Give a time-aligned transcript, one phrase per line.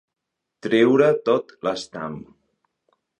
[0.67, 2.17] Treure tot l'estam.